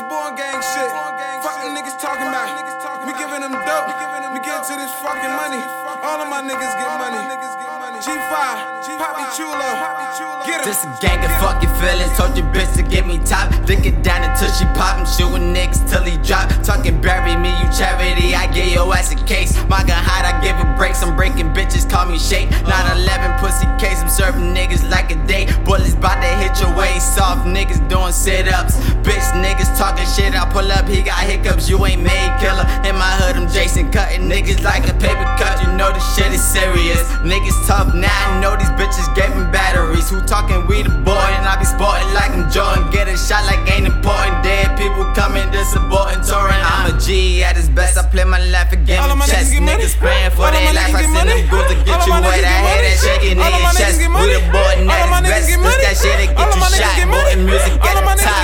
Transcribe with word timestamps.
this 0.00 0.08
born 0.08 0.34
gang 0.34 0.60
shit. 0.62 0.90
Fucking 1.44 1.76
niggas 1.76 2.00
talking 2.00 2.28
about. 2.28 2.48
We 3.04 3.12
giving 3.20 3.40
them 3.40 3.52
dope. 3.52 3.88
We 4.32 4.40
get 4.40 4.64
to 4.64 4.74
this 4.76 4.92
fucking 5.00 5.34
money. 5.36 5.60
All 6.02 6.20
of 6.20 6.28
my 6.28 6.40
niggas 6.40 6.74
get 6.80 6.90
money. 6.96 7.20
G5, 8.00 8.96
Poppy 8.96 9.24
Chulo. 9.36 10.00
Get 10.46 10.64
a 10.64 10.72
gang 11.00 11.24
of 11.24 11.32
fucking 11.36 11.68
feelings. 11.76 12.16
Told 12.16 12.36
your 12.36 12.46
bitch 12.52 12.74
to 12.76 12.82
get 12.82 13.06
me 13.06 13.18
top. 13.24 13.52
Lick 13.68 13.84
it 13.84 14.02
down 14.02 14.24
until 14.24 14.50
she 14.52 14.64
pop. 14.72 14.96
I'm 14.96 15.06
shooting 15.06 15.52
niggas 15.52 15.88
till 15.88 16.02
he 16.02 16.16
drop. 16.26 16.48
Talking 16.64 17.00
bury 17.00 17.36
me, 17.36 17.50
you 17.60 17.68
charity. 17.76 18.34
I 18.34 18.46
get 18.52 18.72
your 18.72 18.92
ass 18.94 19.12
a 19.12 19.16
case. 19.26 19.52
My 19.68 19.84
gun 19.84 20.00
hot, 20.00 20.24
I 20.24 20.32
give 20.40 20.56
it 20.56 20.76
breaks. 20.78 21.02
I'm 21.02 21.14
breaking 21.14 21.52
bitches, 21.52 21.88
call 21.88 22.06
me 22.06 22.18
shake. 22.18 22.50
911 22.50 23.38
pussy 23.38 23.68
case. 23.78 24.00
I'm 24.00 24.08
serving 24.08 24.54
niggas 24.54 24.88
like 24.88 25.10
a 25.12 25.18
day. 25.26 25.46
Bullets 25.64 25.94
bout 25.94 26.20
to 26.22 26.30
hit 26.40 26.58
your 26.60 26.74
waist 26.74 27.20
off. 27.20 27.44
Niggas 27.44 27.86
doing 27.88 28.12
sit 28.12 28.48
ups. 28.48 28.80
Talking 29.80 30.04
shit. 30.12 30.36
I 30.36 30.44
pull 30.52 30.68
up, 30.76 30.84
he 30.84 31.00
got 31.00 31.24
hiccups. 31.24 31.64
You 31.64 31.80
ain't 31.88 32.04
made 32.04 32.30
killer. 32.36 32.68
In 32.84 33.00
my 33.00 33.16
hood, 33.16 33.40
I'm 33.40 33.48
Jason 33.48 33.88
cutting 33.88 34.28
niggas 34.28 34.60
like 34.60 34.84
a 34.84 34.92
paper 35.00 35.24
cut. 35.40 35.56
You 35.64 35.72
know 35.72 35.88
the 35.88 36.04
shit 36.12 36.28
is 36.36 36.44
serious. 36.44 37.00
Niggas 37.24 37.56
tough 37.64 37.96
now. 37.96 38.12
I 38.12 38.36
know 38.44 38.60
these 38.60 38.68
bitches 38.76 39.08
gave 39.16 39.32
me 39.32 39.48
batteries. 39.48 40.04
Who 40.12 40.20
talking 40.28 40.68
we 40.68 40.84
the 40.84 40.92
boy? 41.00 41.16
And 41.32 41.48
I 41.48 41.56
be 41.56 41.64
sporting 41.64 42.12
like 42.12 42.28
I'm 42.28 42.52
Jordan. 42.52 42.92
Get 42.92 43.08
a 43.08 43.16
shot 43.16 43.48
like 43.48 43.64
ain't 43.72 43.88
important. 43.88 44.44
Dead 44.44 44.76
people 44.76 45.08
coming, 45.16 45.48
disappointing, 45.48 46.28
touring. 46.28 46.60
I'm 46.60 46.92
a 46.92 47.00
G 47.00 47.40
at 47.40 47.56
his 47.56 47.72
best. 47.72 47.96
I 47.96 48.04
play 48.04 48.28
my 48.28 48.36
life 48.52 48.76
again. 48.76 49.00
All 49.00 49.08
of 49.08 49.16
my 49.16 49.24
chest. 49.24 49.48
niggas 49.48 49.64
get. 49.64 49.80
Niggas 49.80 49.96
praying 49.96 50.30
for 50.36 50.44
their 50.52 50.76
life. 50.76 50.92
I 50.92 51.08
get 51.08 51.08
send 51.08 51.24
them 51.32 51.40
goons 51.48 51.72
to 51.72 51.76
get 51.88 52.04
you 52.04 52.12
wet. 52.20 52.36
I 52.36 52.36
get 52.36 52.52
hear 52.52 52.68
money. 52.68 52.84
that 52.84 52.98
shaking 53.00 53.36
niggas 53.40 53.80
chest. 53.80 53.96
We 53.96 54.28
the 54.28 54.44
boy 54.52 54.70
my 55.10 55.18
his 55.24 55.30
best. 55.32 55.48
get 55.48 55.60
money. 55.60 55.82
that 55.82 55.96
shit 55.96 56.16
All 56.36 56.46
get 56.46 56.52
you 56.52 56.60
shot. 56.70 56.96
get 56.96 57.08
money. 57.08 57.34
Music 57.44 57.72
All 57.80 57.88
at 57.88 57.96
of 57.96 58.04
my 58.04 58.14
the 58.14 58.22
niggas 58.22 58.28
top, 58.28 58.39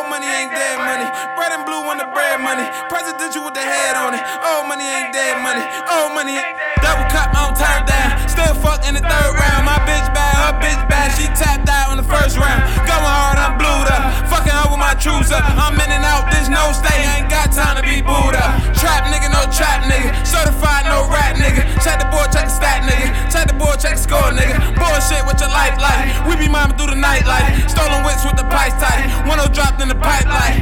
Oh, 0.00 0.08
money 0.08 0.24
ain't 0.24 0.48
dead 0.48 0.80
money. 0.80 1.04
Red 1.36 1.52
and 1.52 1.68
blue 1.68 1.84
on 1.92 2.00
the 2.00 2.08
bread 2.08 2.40
money. 2.40 2.64
Presidential 2.88 3.44
with 3.44 3.52
the 3.52 3.60
head 3.60 4.00
on 4.00 4.16
it. 4.16 4.24
Oh, 4.40 4.64
money 4.64 4.88
ain't 4.88 5.12
dead 5.12 5.44
money. 5.44 5.60
Oh, 5.92 6.08
money 6.08 6.40
ain't. 6.40 6.56
Double 6.80 7.04
cup 7.12 7.36
on 7.36 7.52
time 7.52 7.84
down. 7.84 8.16
Still 8.24 8.56
fuck 8.64 8.80
in 8.88 8.96
the 8.96 9.04
third 9.04 9.32
round. 9.36 9.68
My 9.68 9.76
bitch 9.84 10.08
bad, 10.16 10.32
her 10.40 10.56
bitch 10.56 10.80
bad. 10.88 11.12
She 11.20 11.28
tapped 11.36 11.68
out 11.68 11.92
on 11.92 12.00
the 12.00 12.08
first 12.08 12.40
round. 12.40 12.64
Going 12.88 13.12
hard, 13.12 13.36
I'm 13.36 13.60
blued 13.60 13.92
up. 13.92 14.24
Fucking 14.32 14.56
up 14.56 14.72
with 14.72 14.80
my 14.80 14.96
truths 14.96 15.36
up. 15.36 15.44
I'm 15.44 15.76
in 15.76 15.92
and 15.92 16.00
out, 16.00 16.32
this 16.32 16.48
no 16.48 16.72
stay. 16.72 17.04
I 17.04 17.20
ain't 17.20 17.28
got 17.28 17.52
time 17.52 17.76
to 17.76 17.84
be 17.84 18.00
booed 18.00 18.40
up. 18.40 18.56
Trap 18.80 19.04
nigga, 19.12 19.28
no 19.28 19.44
trap 19.52 19.84
nigga. 19.84 20.16
Certified, 20.24 20.88
no 20.88 21.12
rat 21.12 21.36
nigga. 21.36 21.60
Check 21.84 22.00
the 22.00 22.08
board, 22.08 22.32
check 22.32 22.48
the 22.48 22.56
stat 22.56 22.88
nigga. 22.88 23.12
Check 23.28 23.52
the 23.52 23.56
board, 23.60 23.76
check 23.76 24.00
the 24.00 24.02
score 24.08 24.32
nigga. 24.32 24.79
Bullshit 25.00 25.26
with 25.26 25.40
your 25.40 25.48
life 25.48 25.80
like. 25.80 26.28
We 26.28 26.36
be 26.36 26.46
miming 26.46 26.76
through 26.76 26.88
the 26.88 26.94
night 26.94 27.24
like. 27.24 27.70
Stolen 27.70 28.04
whips 28.04 28.22
with 28.22 28.36
the 28.36 28.44
price 28.52 28.74
tag. 28.76 29.08
One 29.26 29.40
O 29.40 29.48
dropped 29.48 29.80
in 29.80 29.88
the 29.88 29.94
pipeline. 29.94 30.59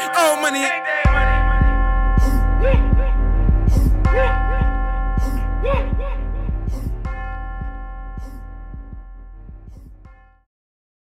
Oh 0.00 0.38
money. 0.40 0.62
Money. 5.62 5.97